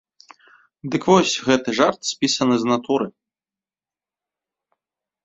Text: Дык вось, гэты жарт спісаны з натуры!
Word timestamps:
Дык 0.93 1.03
вось, 1.11 1.33
гэты 1.49 1.69
жарт 1.79 2.01
спісаны 2.11 2.55
з 2.63 2.71
натуры! 2.71 3.07